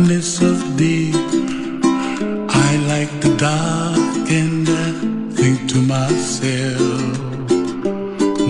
[0.00, 1.14] darkness of deep.
[2.48, 4.92] I like the dark and I
[5.34, 7.18] think to myself,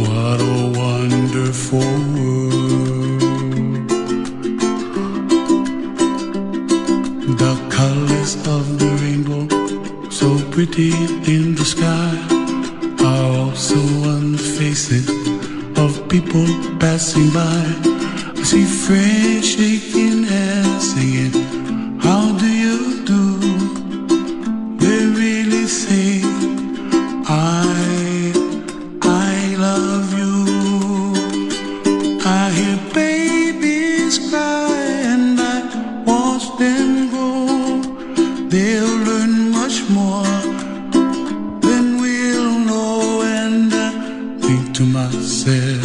[0.06, 3.20] what a wonderful world.
[7.42, 9.48] The colors of the rainbow,
[10.10, 10.92] so pretty
[11.32, 12.14] in the sky,
[13.04, 13.76] are also
[14.14, 15.08] on the faces
[15.78, 16.46] of people
[16.78, 17.64] passing by.
[18.38, 19.69] I see friendship.
[44.80, 45.79] to myself.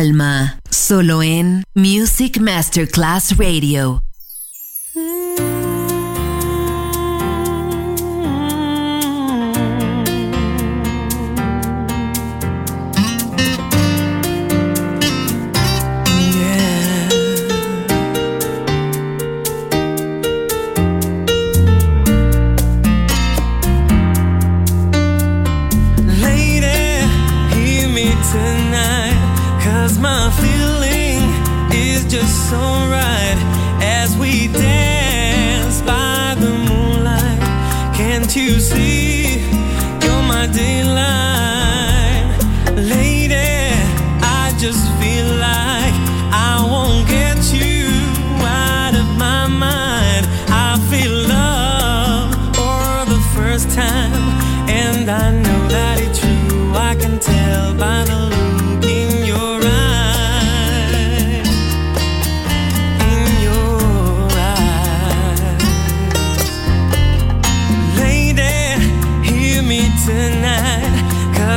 [0.00, 0.58] Alma.
[0.70, 4.00] Solo en Music Masterclass Radio.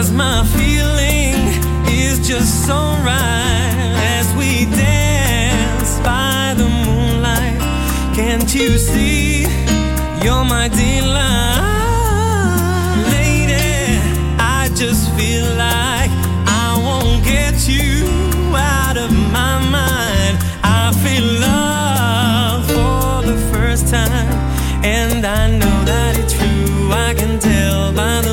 [0.03, 1.47] Cause my feeling
[1.87, 7.57] is just so right as we dance by the moonlight.
[8.13, 9.43] Can't you see?
[10.21, 11.61] You're my delight,
[13.15, 13.97] lady.
[14.39, 16.11] I just feel like
[16.51, 18.03] I won't get you
[18.57, 20.37] out of my mind.
[20.65, 24.35] I feel love for the first time,
[24.83, 26.91] and I know that it's true.
[26.91, 28.32] I can tell by the